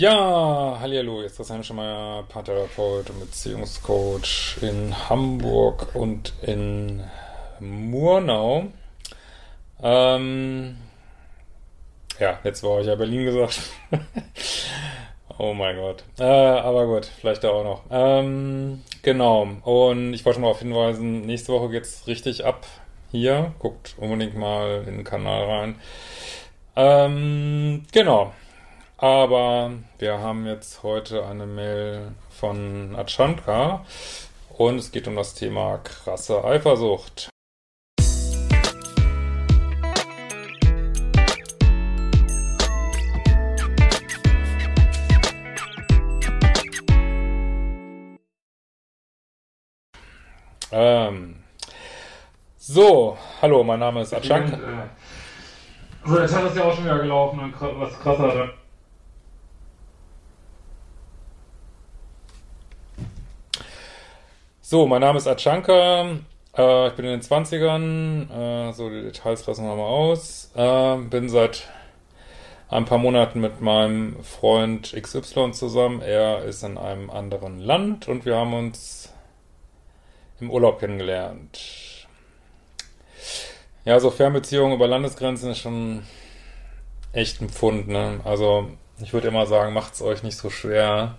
[0.00, 7.02] Ja, hallo, jetzt ist Christian Schemeier, Paartherapeut und Beziehungscoach in Hamburg und in
[7.58, 8.68] Murnau.
[9.82, 10.76] Ähm,
[12.20, 13.58] ja, jetzt war ich ja Berlin gesagt.
[15.38, 16.04] oh mein Gott.
[16.20, 17.82] Äh, aber gut, vielleicht da auch noch.
[17.90, 19.48] Ähm, genau.
[19.64, 22.68] Und ich wollte schon mal darauf hinweisen, nächste Woche geht's richtig ab
[23.10, 23.52] hier.
[23.58, 25.74] Guckt unbedingt mal in den Kanal rein.
[26.76, 28.32] Ähm, genau.
[29.00, 29.70] Aber
[30.00, 33.84] wir haben jetzt heute eine Mail von Achanka
[34.56, 37.28] und es geht um das Thema krasse Eifersucht.
[50.72, 51.36] Ähm,
[52.56, 54.56] so, hallo, mein Name ist Achanka.
[54.56, 54.88] Äh,
[56.04, 58.57] so, der Tag ist ja auch schon wieder gelaufen und was krasser.
[64.70, 66.18] So, mein Name ist Achanka.
[66.54, 68.68] Äh, ich bin in den 20ern.
[68.68, 70.50] Äh, so, die Details lassen wir mal aus.
[70.54, 71.66] Äh, bin seit
[72.68, 76.02] ein paar Monaten mit meinem Freund XY zusammen.
[76.02, 79.10] Er ist in einem anderen Land und wir haben uns
[80.38, 82.06] im Urlaub kennengelernt.
[83.86, 86.02] Ja, so Fernbeziehungen über Landesgrenzen ist schon
[87.14, 88.20] echt ein Pfund, ne?
[88.22, 88.68] Also,
[89.00, 91.16] ich würde immer sagen, macht's euch nicht so schwer.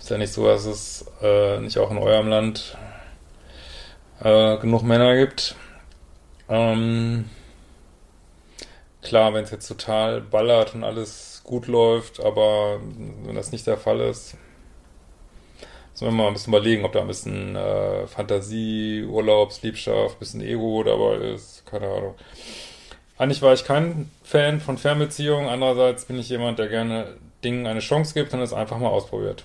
[0.00, 2.76] Ist ja nicht so, dass es äh, nicht auch in eurem Land
[4.20, 5.54] äh, genug Männer gibt.
[6.48, 7.28] Ähm,
[9.02, 12.80] klar, wenn es jetzt total ballert und alles gut läuft, aber
[13.24, 14.38] wenn das nicht der Fall ist,
[15.92, 20.18] müssen wir mal ein bisschen überlegen, ob da ein bisschen äh, Fantasie, Urlaubs, Liebschaft, ein
[20.18, 22.14] bisschen Ego dabei ist, keine Ahnung.
[23.18, 27.80] Eigentlich war ich kein Fan von Fernbeziehungen, andererseits bin ich jemand, der gerne Dingen eine
[27.80, 29.44] Chance gibt und es einfach mal ausprobiert.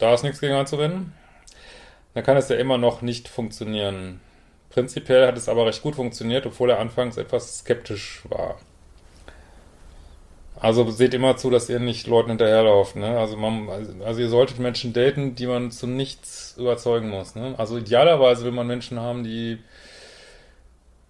[0.00, 1.12] Da ist nichts gegen anzuwenden.
[2.14, 4.20] Dann kann es ja immer noch nicht funktionieren.
[4.70, 8.58] Prinzipiell hat es aber recht gut funktioniert, obwohl er anfangs etwas skeptisch war.
[10.58, 12.96] Also seht immer zu, dass ihr nicht Leuten hinterherlauft.
[12.96, 13.18] Ne?
[13.18, 17.34] Also, man, also ihr solltet Menschen daten, die man zu nichts überzeugen muss.
[17.34, 17.54] Ne?
[17.56, 19.58] Also idealerweise will man Menschen haben, die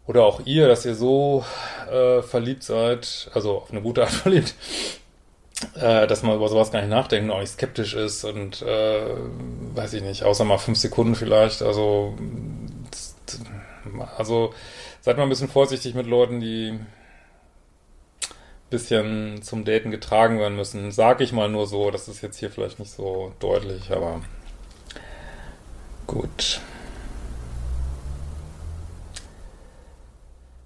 [0.06, 1.44] oder auch ihr, dass ihr so
[1.90, 4.54] äh, verliebt seid, also auf eine gute Art verliebt,
[5.74, 9.16] äh, dass man über sowas gar nicht nachdenkt und auch nicht skeptisch ist und äh,
[9.74, 11.62] weiß ich nicht, außer mal fünf Sekunden vielleicht.
[11.62, 12.14] Also,
[14.16, 14.54] also
[15.00, 16.78] seid mal ein bisschen vorsichtig mit Leuten, die
[18.70, 20.92] bisschen zum Daten getragen werden müssen.
[20.92, 24.22] Sag ich mal nur so, das ist jetzt hier vielleicht nicht so deutlich, aber
[26.06, 26.60] gut.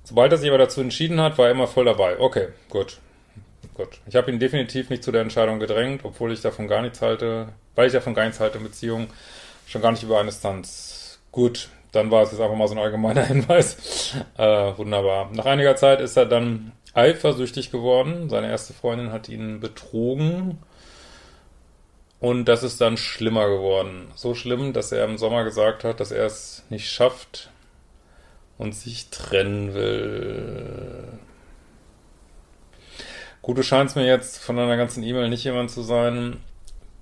[0.04, 2.20] Sobald er sich aber dazu entschieden hat, war er immer voll dabei.
[2.20, 2.98] Okay, gut.
[3.74, 4.00] Gut.
[4.06, 7.48] Ich habe ihn definitiv nicht zu der Entscheidung gedrängt, obwohl ich davon gar nichts halte,
[7.74, 9.08] weil ich davon gar nichts halte in Beziehungen,
[9.66, 11.18] schon gar nicht über eine Distanz.
[11.32, 14.14] Gut, dann war es jetzt einfach mal so ein allgemeiner Hinweis.
[14.36, 15.30] Äh, wunderbar.
[15.32, 18.30] Nach einiger Zeit ist er dann eifersüchtig geworden.
[18.30, 20.58] Seine erste Freundin hat ihn betrogen.
[22.20, 24.08] Und das ist dann schlimmer geworden.
[24.14, 27.50] So schlimm, dass er im Sommer gesagt hat, dass er es nicht schafft
[28.56, 30.93] und sich trennen will.
[33.44, 36.38] Gut, du scheinst mir jetzt von deiner ganzen E-Mail nicht jemand zu sein,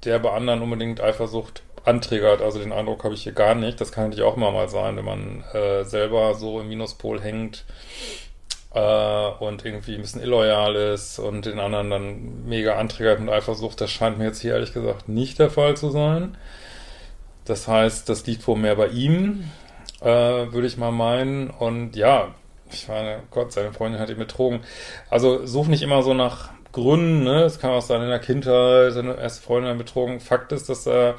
[0.02, 2.42] der bei anderen unbedingt Eifersucht antriggert.
[2.42, 3.80] Also den Eindruck habe ich hier gar nicht.
[3.80, 7.64] Das kann natürlich auch mal sein, wenn man äh, selber so im Minuspol hängt
[8.74, 13.80] äh, und irgendwie ein bisschen illoyal ist und den anderen dann mega antriggert mit Eifersucht.
[13.80, 16.36] Das scheint mir jetzt hier ehrlich gesagt nicht der Fall zu sein.
[17.44, 19.48] Das heißt, das liegt wohl mehr bei ihm,
[20.00, 21.50] äh, würde ich mal meinen.
[21.50, 22.34] Und ja,
[22.72, 24.60] ich meine, Gott, seine Freundin hat ihn betrogen.
[25.10, 27.42] Also such nicht immer so nach Gründen, ne?
[27.42, 30.20] Es kann auch sein, in der Kindheit seine erste Freundin betrogen.
[30.20, 31.16] Fakt ist, dass er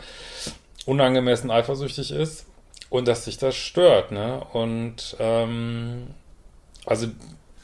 [0.85, 2.47] unangemessen eifersüchtig ist
[2.89, 4.43] und dass sich das stört, ne?
[4.53, 6.07] Und ähm,
[6.85, 7.07] also,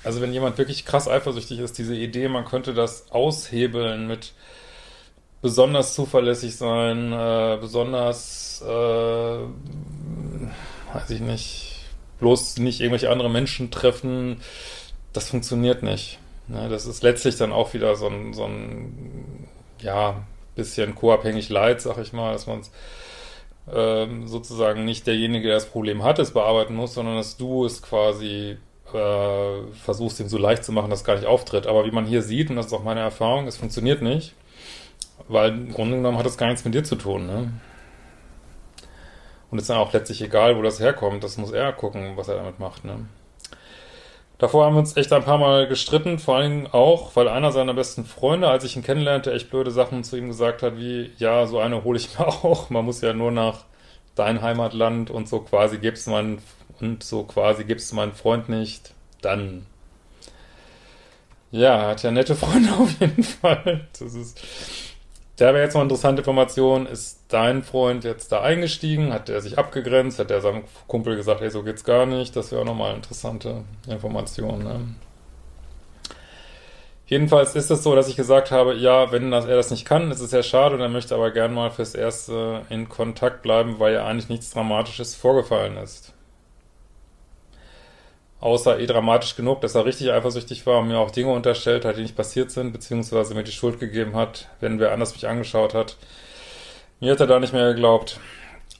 [0.04, 4.34] also wenn jemand wirklich krass eifersüchtig ist, diese Idee, man könnte das aushebeln mit
[5.42, 8.68] besonders zuverlässig sein, äh, besonders, äh,
[10.94, 11.69] weiß ich nicht,
[12.20, 14.42] bloß nicht irgendwelche andere Menschen treffen,
[15.14, 16.20] das funktioniert nicht.
[16.48, 19.48] Ne, das ist letztlich dann auch wieder so ein, so ein
[19.82, 20.24] ja,
[20.56, 22.62] bisschen co-abhängig leid, sag ich mal, dass man
[23.74, 27.82] ähm, sozusagen nicht derjenige, der das Problem hat, es bearbeiten muss, sondern dass du es
[27.82, 28.58] quasi
[28.94, 31.68] äh, versuchst, ihm so leicht zu machen, dass es gar nicht auftritt.
[31.68, 34.34] Aber wie man hier sieht, und das ist auch meine Erfahrung, es funktioniert nicht,
[35.28, 37.28] weil im Grunde genommen hat es gar nichts mit dir zu tun.
[37.28, 37.52] Ne?
[39.52, 41.24] Und es ist dann auch letztlich egal, wo das herkommt.
[41.24, 42.86] Das muss er gucken, was er damit macht.
[42.86, 43.06] Ne?
[44.40, 47.74] Davor haben wir uns echt ein paar Mal gestritten, vor allem auch, weil einer seiner
[47.74, 51.46] besten Freunde, als ich ihn kennenlernte, echt blöde Sachen zu ihm gesagt hat, wie, ja,
[51.46, 52.70] so eine hole ich mir auch.
[52.70, 53.66] Man muss ja nur nach
[54.16, 56.42] dein Heimatland und so quasi gibt's mein,
[56.80, 59.66] und so quasi gibt's meinen Freund nicht, dann.
[61.52, 63.88] Ja, hat ja nette Freunde auf jeden Fall.
[64.00, 64.40] Das ist,
[65.40, 66.86] da wäre jetzt eine interessante Information.
[66.86, 69.14] Ist dein Freund jetzt da eingestiegen?
[69.14, 70.20] Hat er sich abgegrenzt?
[70.20, 72.36] Hat er seinem Kumpel gesagt, hey, so geht's gar nicht?
[72.36, 74.64] Das wäre auch nochmal interessante Information.
[74.64, 74.80] Ne?
[77.08, 80.12] Jedenfalls ist es so, dass ich gesagt habe, ja, wenn das, er das nicht kann,
[80.12, 83.80] ist es ja schade und er möchte aber gern mal fürs Erste in Kontakt bleiben,
[83.80, 86.14] weil ja eigentlich nichts Dramatisches vorgefallen ist.
[88.42, 91.98] Außer eh dramatisch genug, dass er richtig eifersüchtig war und mir auch Dinge unterstellt hat,
[91.98, 95.74] die nicht passiert sind, beziehungsweise mir die Schuld gegeben hat, wenn wer anders mich angeschaut
[95.74, 95.98] hat.
[97.02, 98.20] Mir hat er da nicht mehr geglaubt.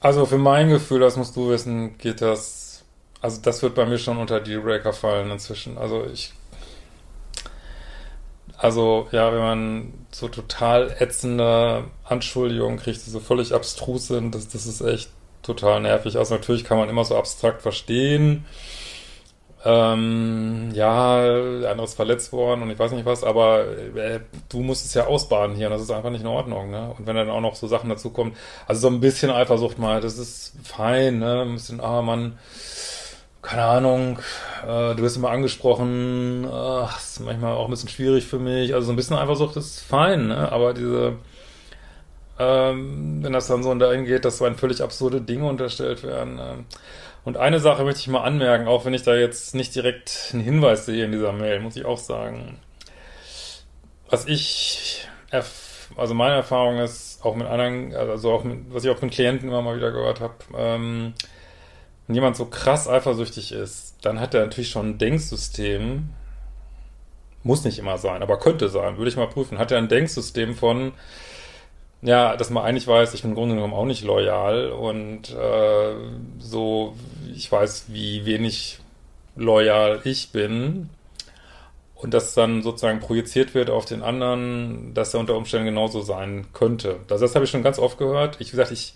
[0.00, 2.84] Also für mein Gefühl, das musst du wissen, geht das,
[3.20, 5.76] also das wird bei mir schon unter Dealbreaker fallen inzwischen.
[5.76, 6.32] Also ich,
[8.56, 14.48] also ja, wenn man so total ätzende Anschuldigungen kriegt, die so völlig abstrus sind, das,
[14.48, 15.10] das ist echt
[15.42, 16.16] total nervig.
[16.16, 18.46] Also natürlich kann man immer so abstrakt verstehen,
[19.62, 24.60] ähm, ja, der andere ist verletzt worden und ich weiß nicht was, aber äh, du
[24.60, 26.94] musst es ja ausbaden hier und das ist einfach nicht in Ordnung, ne?
[26.96, 28.34] Und wenn dann auch noch so Sachen dazu kommen,
[28.66, 31.42] also so ein bisschen Eifersucht mal, das ist fein, ne?
[31.42, 32.38] Ein bisschen, ah, Mann,
[33.42, 34.18] keine Ahnung,
[34.66, 38.86] äh, du wirst immer angesprochen, ach, ist manchmal auch ein bisschen schwierig für mich, also
[38.86, 40.50] so ein bisschen Eifersucht ist fein, ne?
[40.50, 41.16] Aber diese,
[42.38, 46.38] ähm, wenn das dann so dahin geht, dass so ein völlig absurde Dinge unterstellt werden,
[46.38, 46.54] äh,
[47.24, 50.42] und eine Sache möchte ich mal anmerken, auch wenn ich da jetzt nicht direkt einen
[50.42, 52.58] Hinweis sehe in dieser Mail, muss ich auch sagen.
[54.08, 55.06] Was ich,
[55.96, 59.48] also meine Erfahrung ist, auch mit anderen, also auch mit, was ich auch mit Klienten
[59.48, 61.14] immer mal wieder gehört habe, ähm,
[62.06, 66.08] wenn jemand so krass eifersüchtig ist, dann hat er natürlich schon ein Denksystem,
[67.42, 70.54] muss nicht immer sein, aber könnte sein, würde ich mal prüfen, hat er ein Denksystem
[70.54, 70.92] von,
[72.02, 75.94] ja, dass man eigentlich weiß, ich bin im Grunde genommen auch nicht loyal und äh,
[76.38, 76.94] so,
[77.34, 78.78] ich weiß, wie wenig
[79.36, 80.88] loyal ich bin
[81.94, 86.46] und das dann sozusagen projiziert wird auf den anderen, dass er unter Umständen genauso sein
[86.54, 86.96] könnte.
[87.08, 88.40] Das, das habe ich schon ganz oft gehört.
[88.40, 88.94] Ich, wie gesagt, ich,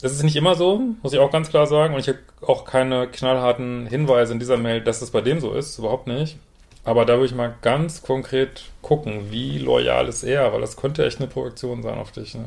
[0.00, 2.64] das ist nicht immer so, muss ich auch ganz klar sagen und ich habe auch
[2.64, 6.38] keine knallharten Hinweise in dieser Mail, dass es bei dem so ist, überhaupt nicht.
[6.86, 11.04] Aber da würde ich mal ganz konkret gucken, wie loyal ist er, weil das könnte
[11.04, 12.36] echt eine Projektion sein auf dich.
[12.36, 12.46] Ne?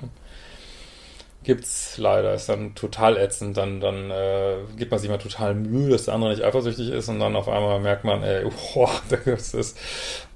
[1.43, 5.89] Gibt's leider, ist dann total ätzend, dann, dann äh, gibt man sich mal total Mühe,
[5.89, 8.89] dass der andere nicht eifersüchtig ist und dann auf einmal merkt man, ey, boah,
[9.25, 9.77] das ist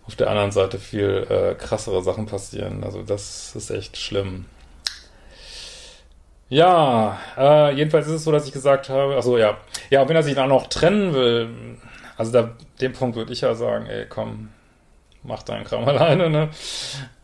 [0.06, 2.84] auf der anderen Seite viel äh, krassere Sachen passieren.
[2.84, 4.48] Also das ist echt schlimm.
[6.50, 9.60] Ja, äh, jedenfalls ist es so, dass ich gesagt habe, also ja,
[9.90, 11.78] ja, wenn er sich dann noch trennen will,
[12.18, 12.52] also da,
[12.82, 14.50] dem Punkt würde ich ja sagen, ey, komm,
[15.24, 16.50] mach deinen Kram alleine, ne?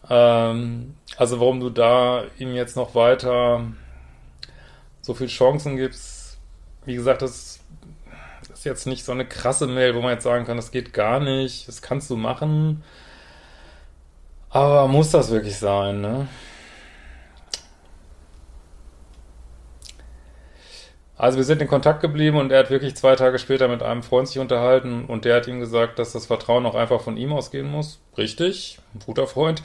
[0.09, 3.63] Ähm, also warum du da ihm jetzt noch weiter
[5.01, 6.37] so viel Chancen gibst,
[6.85, 7.59] wie gesagt, das
[8.53, 11.19] ist jetzt nicht so eine krasse Mail, wo man jetzt sagen kann, das geht gar
[11.19, 12.83] nicht, das kannst du machen.
[14.49, 16.27] Aber muss das wirklich sein, ne?
[21.19, 24.03] Also wir sind in Kontakt geblieben und er hat wirklich zwei Tage später mit einem
[24.03, 27.33] Freund sich unterhalten und der hat ihm gesagt, dass das Vertrauen auch einfach von ihm
[27.33, 27.99] ausgehen muss.
[28.17, 29.61] Richtig, ein guter Freund.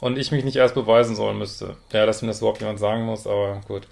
[0.00, 1.76] Und ich mich nicht erst beweisen sollen müsste.
[1.92, 3.86] Ja, dass ihm das überhaupt jemand sagen muss, aber gut.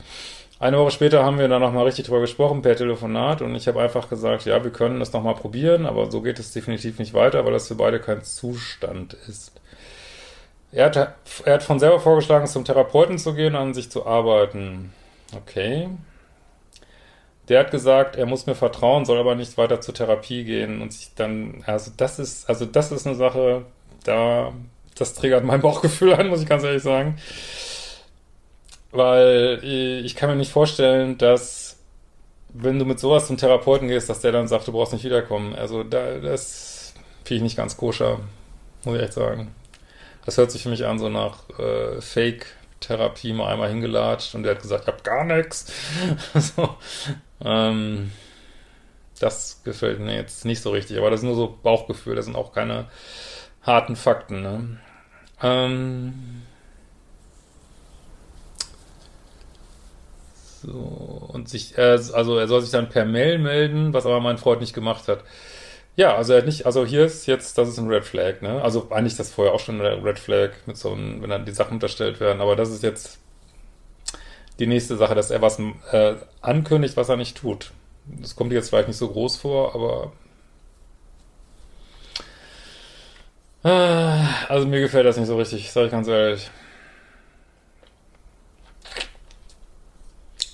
[0.59, 3.81] Eine Woche später haben wir dann nochmal richtig drüber gesprochen per Telefonat und ich habe
[3.81, 7.45] einfach gesagt, ja, wir können das nochmal probieren, aber so geht es definitiv nicht weiter,
[7.45, 9.53] weil das für beide kein Zustand ist.
[10.73, 10.97] Er hat,
[11.45, 14.93] er hat von selber vorgeschlagen, zum Therapeuten zu gehen, an sich zu arbeiten.
[15.37, 15.89] Okay,
[17.49, 20.93] der hat gesagt, er muss mir vertrauen, soll aber nicht weiter zur Therapie gehen und
[20.93, 23.65] sich dann, also das ist, also das ist eine Sache,
[24.05, 24.53] da,
[24.97, 27.19] das triggert mein Bauchgefühl an, muss ich ganz ehrlich sagen.
[28.91, 31.69] Weil ich kann mir nicht vorstellen, dass
[32.49, 35.55] wenn du mit sowas zum Therapeuten gehst, dass der dann sagt, du brauchst nicht wiederkommen.
[35.55, 38.21] Also da, das finde ich nicht ganz koscher,
[38.85, 39.55] muss ich echt sagen.
[40.25, 42.47] Das hört sich für mich an so nach äh, Fake
[42.81, 45.73] Therapie mal einmal hingelatscht und der hat gesagt, ich hab gar nichts.
[46.35, 46.77] so,
[47.45, 48.11] ähm,
[49.21, 52.37] das gefällt mir jetzt nicht so richtig, aber das ist nur so Bauchgefühl, das sind
[52.37, 52.87] auch keine
[53.63, 54.79] harten Fakten, ne?
[55.43, 56.43] Ähm
[60.63, 64.39] so, und sich, äh, also er soll sich dann per Mail melden, was aber mein
[64.39, 65.25] Freund nicht gemacht hat.
[65.97, 68.63] Ja, also er hat nicht, also hier ist jetzt, das ist ein Red Flag, ne?
[68.63, 71.53] Also eigentlich das vorher auch schon ein Red Flag mit so einem, wenn dann die
[71.53, 73.19] Sachen unterstellt werden, aber das ist jetzt
[74.59, 75.59] die nächste Sache, dass er was
[75.93, 77.71] äh, ankündigt, was er nicht tut.
[78.07, 80.13] Das kommt jetzt vielleicht nicht so groß vor, aber
[83.65, 86.51] äh, also mir gefällt das nicht so richtig, sage ich ganz ehrlich.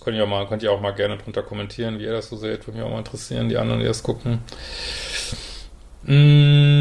[0.00, 2.36] Könnt ihr auch mal, könnt ihr auch mal gerne drunter kommentieren, wie ihr das so
[2.36, 2.66] seht.
[2.66, 4.40] Würde mich auch mal interessieren, die anderen, die das gucken.
[6.02, 6.73] Mmh.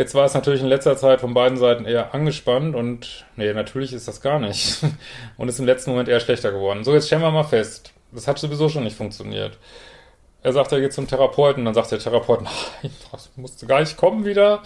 [0.00, 3.92] Jetzt war es natürlich in letzter Zeit von beiden Seiten eher angespannt und nee, natürlich
[3.92, 4.78] ist das gar nicht.
[5.36, 6.84] Und ist im letzten Moment eher schlechter geworden.
[6.84, 7.92] So, jetzt stellen wir mal fest.
[8.10, 9.58] Das hat sowieso schon nicht funktioniert.
[10.42, 12.40] Er sagt, er geht zum Therapeuten, dann sagt der Therapeut,
[12.82, 14.62] nein, das musste gar nicht kommen wieder.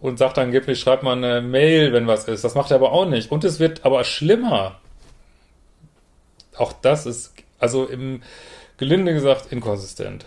[0.00, 2.42] Und sagt angeblich, schreibt mal eine Mail, wenn was ist.
[2.42, 3.30] Das macht er aber auch nicht.
[3.30, 4.80] Und es wird aber schlimmer.
[6.56, 8.22] Auch das ist, also im
[8.78, 10.24] Gelinde gesagt, inkonsistent.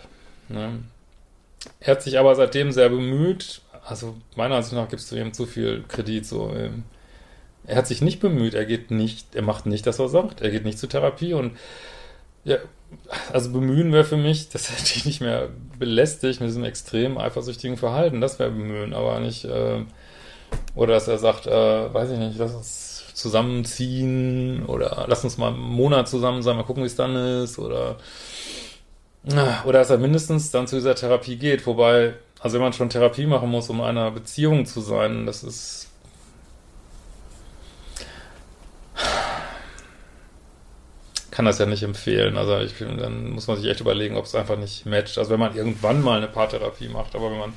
[0.48, 0.78] Ne?
[1.80, 5.46] Er hat sich aber seitdem sehr bemüht, also meiner Ansicht nach gibst du ihm zu
[5.46, 6.26] viel Kredit.
[6.26, 6.84] So, ähm,
[7.66, 10.40] er hat sich nicht bemüht, er geht nicht, er macht nicht das, was er sagt,
[10.40, 11.56] er geht nicht zur Therapie und
[12.44, 12.56] ja,
[13.32, 17.76] also bemühen wäre für mich, dass er dich nicht mehr belästigt mit diesem extrem eifersüchtigen
[17.76, 18.20] Verhalten.
[18.20, 19.84] Das wäre bemühen, aber nicht, äh,
[20.74, 25.48] oder dass er sagt, äh, weiß ich nicht, lass uns zusammenziehen oder lass uns mal
[25.48, 27.96] einen Monat zusammen sein, mal gucken, wie es dann ist oder
[29.64, 33.26] oder dass er mindestens dann zu dieser Therapie geht, wobei also wenn man schon Therapie
[33.26, 35.90] machen muss, um einer Beziehung zu sein, das ist
[41.30, 42.36] kann das ja nicht empfehlen.
[42.36, 45.18] Also ich finde, dann muss man sich echt überlegen, ob es einfach nicht matcht.
[45.18, 47.56] Also wenn man irgendwann mal eine Paartherapie macht, aber wenn man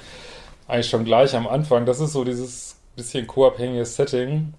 [0.68, 4.54] eigentlich schon gleich am Anfang, das ist so dieses bisschen co-abhängiges Setting,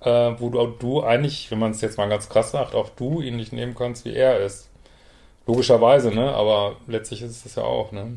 [0.00, 3.20] äh, wo du, du eigentlich, wenn man es jetzt mal ganz krass sagt, auch du
[3.20, 4.68] ihn nicht nehmen kannst, wie er ist.
[5.46, 6.34] Logischerweise, ne?
[6.34, 8.12] Aber letztlich ist es das ja auch, ne?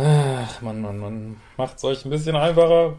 [0.00, 1.40] Ach, Mann, Mann, Mann.
[1.56, 2.94] Macht es euch ein bisschen einfacher.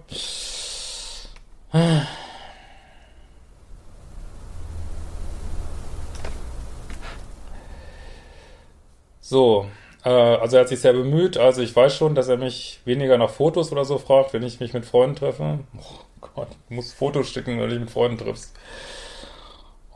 [9.22, 9.68] So,
[10.04, 11.38] äh, also er hat sich sehr bemüht.
[11.38, 14.60] Also ich weiß schon, dass er mich weniger nach Fotos oder so fragt, wenn ich
[14.60, 15.60] mich mit Freunden treffe.
[15.78, 18.54] Oh Gott, du musst Fotos schicken, wenn du dich mit Freunden triffst.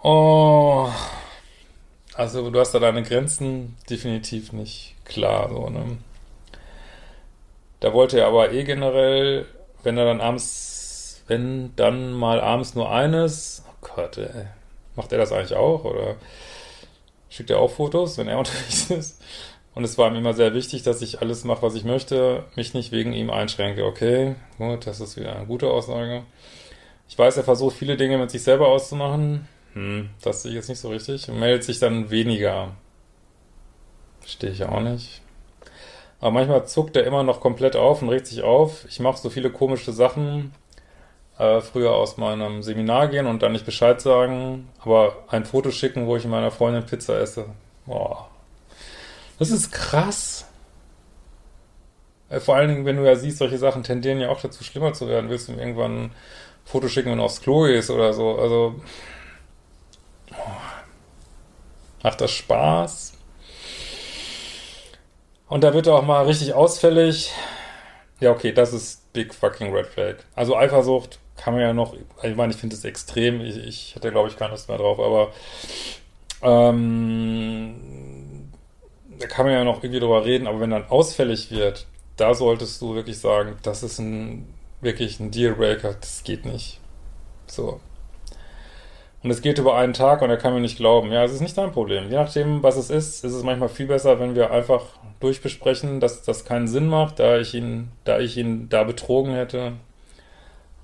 [0.03, 0.87] Oh.
[2.13, 5.97] Also du hast da deine Grenzen definitiv nicht klar, so, ne?
[7.83, 9.45] Da wollte er aber eh generell,
[9.83, 14.45] wenn er dann abends, wenn dann mal abends nur eines, oh Gott, ey,
[14.95, 16.15] macht er das eigentlich auch oder
[17.29, 19.21] schickt er auch Fotos, wenn er unterwegs ist?
[19.75, 22.73] Und es war ihm immer sehr wichtig, dass ich alles mache, was ich möchte, mich
[22.73, 23.83] nicht wegen ihm einschränke.
[23.83, 26.23] Okay, gut, das ist wieder eine gute Aussage.
[27.09, 29.49] Ich weiß, er versucht viele Dinge mit sich selber auszumachen.
[29.73, 31.27] Hm, das sehe ich jetzt nicht so richtig.
[31.27, 32.77] Und meldet sich dann weniger.
[34.21, 35.22] Verstehe ich auch nicht.
[36.23, 38.85] Aber manchmal zuckt er immer noch komplett auf und regt sich auf.
[38.87, 40.53] Ich mache so viele komische Sachen.
[41.37, 46.07] Äh, früher aus meinem Seminar gehen und dann nicht Bescheid sagen, aber ein Foto schicken,
[46.07, 47.47] wo ich meiner Freundin Pizza esse.
[47.85, 48.29] Boah.
[49.37, 50.47] Das ist krass.
[52.29, 54.93] Äh, vor allen Dingen, wenn du ja siehst, solche Sachen tendieren ja auch dazu, schlimmer
[54.93, 55.29] zu werden.
[55.29, 56.11] Willst du ihm irgendwann ein
[56.63, 58.39] Foto schicken, wenn du aufs Klo gehst oder so.
[58.39, 58.75] Also.
[62.01, 63.12] Macht das Spaß?
[65.53, 67.31] Und da wird er auch mal richtig ausfällig.
[68.19, 70.15] Ja, okay, das ist big fucking red flag.
[70.33, 71.93] Also Eifersucht kann man ja noch,
[72.23, 73.39] ich meine, ich finde es extrem.
[73.39, 75.31] Ich, ich hatte, glaube ich, keine Lust mehr drauf, aber
[76.41, 77.75] ähm,
[79.19, 81.85] da kann man ja noch irgendwie drüber reden, aber wenn dann ausfällig wird,
[82.17, 86.79] da solltest du wirklich sagen, das ist ein wirklich ein Dealbreaker, das geht nicht.
[87.45, 87.79] So.
[89.23, 91.11] Und es geht über einen Tag und er kann mir nicht glauben.
[91.11, 92.09] Ja, es ist nicht dein Problem.
[92.09, 94.83] Je nachdem, was es ist, ist es manchmal viel besser, wenn wir einfach
[95.21, 99.73] durchbesprechen, dass das keinen Sinn macht, da ich ihn, da ich ihn da betrogen hätte.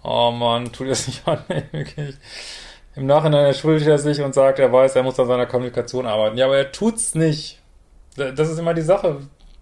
[0.03, 1.39] Oh man, tu das nicht an,
[1.71, 2.15] wirklich.
[2.95, 6.37] Im Nachhinein entschuldigt er sich und sagt, er weiß, er muss an seiner Kommunikation arbeiten.
[6.37, 7.59] Ja, aber er tut's nicht.
[8.15, 9.19] Das ist immer die Sache.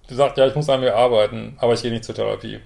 [0.08, 2.60] Du sagst, ja, ich muss an mir arbeiten, aber ich gehe nicht zur Therapie.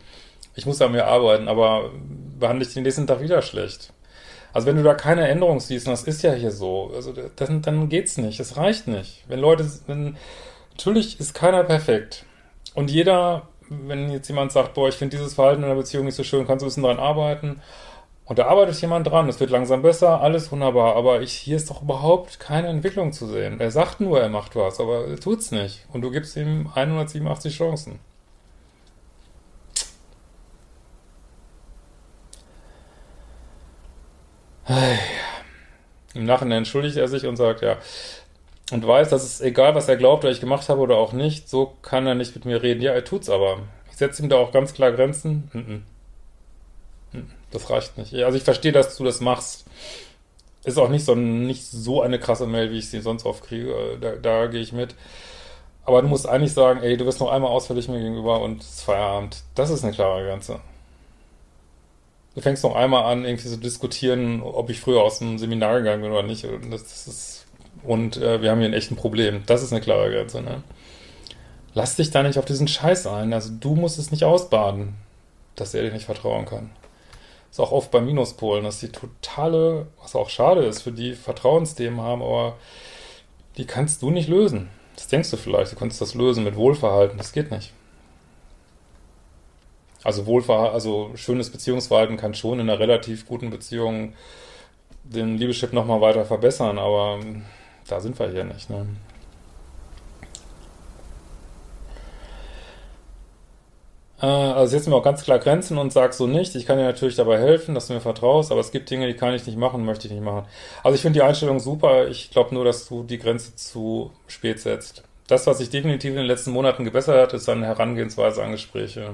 [0.55, 1.91] Ich muss an mir arbeiten, aber
[2.37, 3.93] behandle ich den nächsten Tag wieder schlecht.
[4.53, 7.61] Also wenn du da keine Änderung siehst, und das ist ja hier so, also dann,
[7.61, 9.23] dann geht's nicht, es reicht nicht.
[9.27, 10.17] Wenn Leute, wenn,
[10.71, 12.25] natürlich ist keiner perfekt.
[12.73, 16.15] Und jeder, wenn jetzt jemand sagt, boah, ich finde dieses Verhalten in einer Beziehung nicht
[16.15, 17.61] so schön, kannst du ein bisschen dran arbeiten.
[18.25, 21.69] Und da arbeitet jemand dran, es wird langsam besser, alles wunderbar, aber ich, hier ist
[21.69, 23.59] doch überhaupt keine Entwicklung zu sehen.
[23.59, 25.85] Er sagt nur, er macht was, aber er tut's nicht.
[25.91, 27.99] Und du gibst ihm 187 Chancen.
[36.13, 37.77] Im Nachhinein entschuldigt er sich und sagt, ja,
[38.71, 41.49] und weiß, dass es egal, was er glaubt, oder ich gemacht habe oder auch nicht,
[41.49, 42.81] so kann er nicht mit mir reden.
[42.81, 43.59] Ja, er tut's aber.
[43.91, 45.85] Ich setze ihm da auch ganz klar Grenzen.
[47.51, 48.13] Das reicht nicht.
[48.15, 49.65] Also ich verstehe, dass du das machst.
[50.63, 53.97] Ist auch nicht so, nicht so eine krasse Mail, wie ich sie sonst oft kriege.
[53.99, 54.95] Da, da gehe ich mit.
[55.83, 58.69] Aber du musst eigentlich sagen, ey, du bist noch einmal ausfällig mir gegenüber und es
[58.69, 59.43] ist Feierabend.
[59.55, 60.61] Das ist eine klare Grenze.
[62.33, 66.01] Du fängst noch einmal an, irgendwie zu diskutieren, ob ich früher aus dem Seminar gegangen
[66.01, 66.45] bin oder nicht.
[66.45, 67.45] Und, das, das ist,
[67.83, 69.43] und äh, wir haben hier ein echtes Problem.
[69.47, 70.41] Das ist eine klare Grenze.
[70.41, 70.63] Ne?
[71.73, 73.33] Lass dich da nicht auf diesen Scheiß ein.
[73.33, 74.95] Also du musst es nicht ausbaden,
[75.55, 76.69] dass er dir nicht vertrauen kann.
[77.49, 81.99] ist auch oft bei Minuspolen, dass die totale, was auch schade ist, für die Vertrauensthemen
[81.99, 82.55] haben, aber
[83.57, 84.69] die kannst du nicht lösen.
[84.95, 87.17] Das denkst du vielleicht, du kannst das lösen mit Wohlverhalten.
[87.17, 87.73] Das geht nicht.
[90.03, 94.13] Also Wohlverhalten, also schönes Beziehungsverhalten kann schon in einer relativ guten Beziehung
[95.03, 97.19] den Liebeschip nochmal weiter verbessern, aber
[97.87, 98.69] da sind wir hier nicht.
[98.69, 98.87] Ne?
[104.21, 106.55] Äh, also setzen wir auch ganz klar Grenzen und sag so nicht.
[106.55, 109.15] Ich kann dir natürlich dabei helfen, dass du mir vertraust, aber es gibt Dinge, die
[109.15, 110.45] kann ich nicht machen, möchte ich nicht machen.
[110.83, 112.07] Also ich finde die Einstellung super.
[112.07, 115.03] Ich glaube nur, dass du die Grenze zu spät setzt.
[115.27, 119.13] Das, was sich definitiv in den letzten Monaten gebessert hat, ist seine Herangehensweise an Gespräche.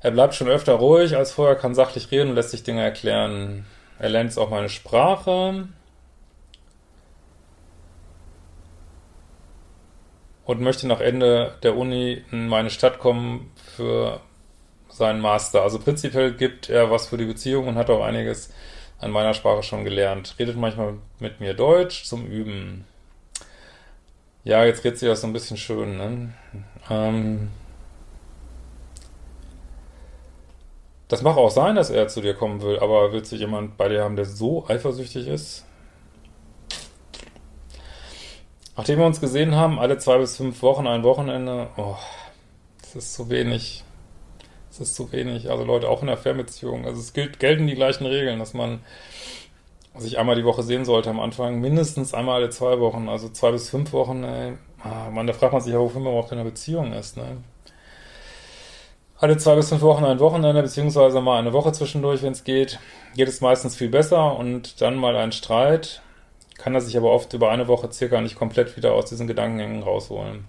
[0.00, 3.66] Er bleibt schon öfter ruhig als vorher, kann sachlich reden und lässt sich Dinge erklären.
[3.98, 5.68] Er lernt jetzt auch meine Sprache.
[10.46, 14.20] Und möchte nach Ende der Uni in meine Stadt kommen für
[14.88, 15.62] seinen Master.
[15.62, 18.52] Also prinzipiell gibt er was für die Beziehung und hat auch einiges
[18.98, 20.34] an meiner Sprache schon gelernt.
[20.38, 22.86] Redet manchmal mit mir Deutsch zum Üben.
[24.44, 26.32] Ja, jetzt redet sie das so ein bisschen schön, ne?
[26.88, 27.50] Ähm,
[31.10, 33.88] Das mag auch sein, dass er zu dir kommen will, aber willst du jemand bei
[33.88, 35.66] dir haben, der so eifersüchtig ist?
[38.76, 41.96] Nachdem wir uns gesehen haben, alle zwei bis fünf Wochen, ein Wochenende, oh,
[42.80, 43.82] das ist zu wenig.
[44.68, 45.50] Das ist zu wenig.
[45.50, 46.86] Also Leute, auch in der Fernbeziehung.
[46.86, 48.78] Also es gilt, gelten die gleichen Regeln, dass man
[49.96, 51.60] sich einmal die Woche sehen sollte am Anfang.
[51.60, 53.08] Mindestens einmal alle zwei Wochen.
[53.08, 54.52] Also zwei bis fünf Wochen, ey.
[54.84, 57.38] Ah, man, da fragt man sich ja, wofür man überhaupt in einer Beziehung ist, ne?
[59.20, 62.78] Alle zwei bis fünf Wochen ein Wochenende, beziehungsweise mal eine Woche zwischendurch, wenn es geht,
[63.14, 66.00] geht es meistens viel besser und dann mal ein Streit,
[66.56, 69.82] kann er sich aber oft über eine Woche circa nicht komplett wieder aus diesen Gedankengängen
[69.82, 70.48] rausholen.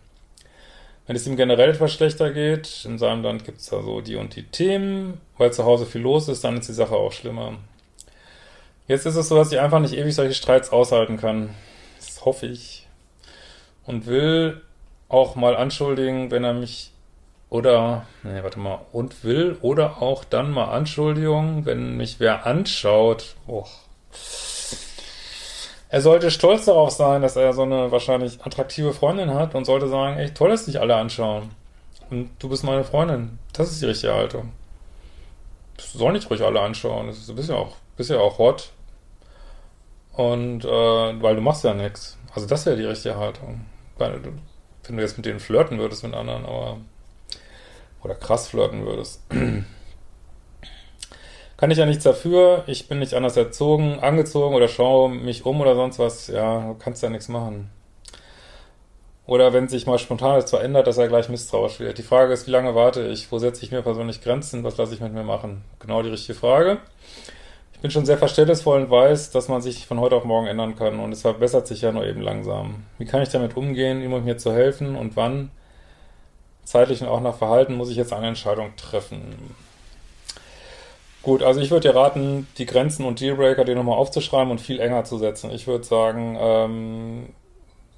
[1.06, 4.16] Wenn es ihm generell etwas schlechter geht, in seinem Land gibt es da so die
[4.16, 7.56] und die Themen, weil zu Hause viel los ist, dann ist die Sache auch schlimmer.
[8.88, 11.50] Jetzt ist es so, dass ich einfach nicht ewig solche Streits aushalten kann.
[12.00, 12.88] Das hoffe ich.
[13.86, 14.62] Und will
[15.10, 16.91] auch mal anschuldigen, wenn er mich
[17.52, 23.36] oder, nee, warte mal, und will oder auch dann mal Anschuldigung, wenn mich wer anschaut.
[23.46, 23.66] Oh.
[25.90, 29.90] Er sollte stolz darauf sein, dass er so eine wahrscheinlich attraktive Freundin hat und sollte
[29.90, 31.52] sagen, ey, toll, dass dich alle anschauen.
[32.10, 33.38] Und du bist meine Freundin.
[33.52, 34.54] Das ist die richtige Haltung.
[35.76, 37.08] Das soll nicht ruhig alle anschauen.
[37.08, 38.72] Das ist, du bist ja auch, bist ja auch hot.
[40.14, 40.68] Und, äh,
[41.22, 42.18] weil du machst ja nichts.
[42.34, 43.66] Also das wäre die richtige Haltung.
[43.98, 44.40] Wenn
[44.96, 46.78] du jetzt mit denen flirten würdest mit anderen, aber
[48.04, 49.24] oder krass flirten würdest.
[51.58, 55.62] Kann ich ja nichts dafür, ich bin nicht anders erzogen, angezogen oder schaue mich um
[55.62, 57.70] oder sonst was, ja, kannst ja nichts machen.
[59.28, 62.00] Oder wenn sich mal spontan etwas verändert, dass er gleich misstrauisch wird.
[62.00, 63.32] Die Frage ist, wie lange warte ich?
[63.32, 64.64] Wo setze ich mir persönlich Grenzen?
[64.64, 65.64] Was lasse ich mit mir machen?
[65.80, 66.80] Genau die richtige Frage.
[67.72, 70.76] Ich bin schon sehr verständnisvoll und weiß, dass man sich von heute auf morgen ändern
[70.76, 72.84] kann und es verbessert sich ja nur eben langsam.
[72.98, 75.50] Wie kann ich damit umgehen, ihm und mir zu helfen und wann?
[76.64, 79.56] Zeitlich und auch nach Verhalten muss ich jetzt eine Entscheidung treffen.
[81.24, 84.80] Gut, also ich würde dir raten, die Grenzen und Dealbreaker dir nochmal aufzuschreiben und viel
[84.80, 85.52] enger zu setzen.
[85.52, 87.30] Ich würde sagen, ähm,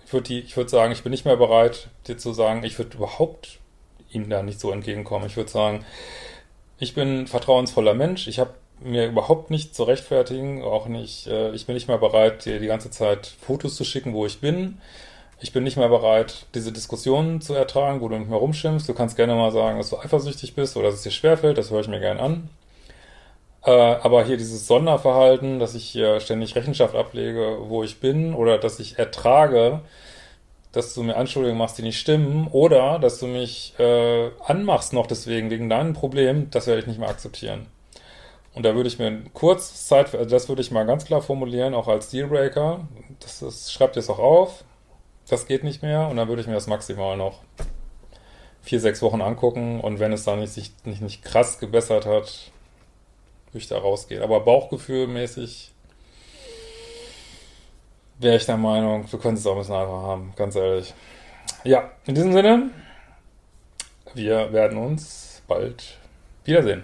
[0.05, 2.97] ich würde ich würde sagen, ich bin nicht mehr bereit, dir zu sagen, ich würde
[2.97, 3.59] überhaupt
[4.11, 5.25] ihm da nicht so entgegenkommen.
[5.27, 5.85] Ich würde sagen,
[6.79, 11.51] ich bin ein vertrauensvoller Mensch, ich habe mir überhaupt nicht zu rechtfertigen, auch nicht, äh,
[11.51, 14.79] ich bin nicht mehr bereit, dir die ganze Zeit Fotos zu schicken, wo ich bin.
[15.43, 18.87] Ich bin nicht mehr bereit, diese Diskussionen zu ertragen, wo du nicht mehr rumschimpfst.
[18.87, 21.69] Du kannst gerne mal sagen, dass du eifersüchtig bist oder dass es dir schwerfällt, das
[21.69, 22.49] höre ich mir gerne an.
[23.65, 28.57] Äh, aber hier dieses Sonderverhalten, dass ich hier ständig Rechenschaft ablege, wo ich bin, oder
[28.57, 29.81] dass ich ertrage,
[30.71, 35.07] dass du mir Anschuldigungen machst, die nicht stimmen, oder dass du mich äh, anmachst noch
[35.07, 37.65] deswegen, wegen deinem Problem, das werde ich nicht mehr akzeptieren.
[38.53, 41.73] Und da würde ich mir kurz Zeit, also das würde ich mal ganz klar formulieren,
[41.73, 42.87] auch als Dealbreaker.
[43.19, 44.63] Das, das schreibt es auch auf.
[45.29, 46.07] Das geht nicht mehr.
[46.07, 47.41] Und dann würde ich mir das maximal noch
[48.61, 49.79] vier, sechs Wochen angucken.
[49.79, 52.51] Und wenn es dann nicht, sich nicht, nicht krass gebessert hat,
[53.51, 54.23] würde ich da rausgehen.
[54.23, 55.71] Aber Bauchgefühlmäßig
[58.19, 60.93] wäre ich der Meinung, wir können es auch ein bisschen einfacher haben, ganz ehrlich.
[61.63, 62.69] Ja, in diesem Sinne,
[64.13, 65.97] wir werden uns bald
[66.45, 66.83] wiedersehen.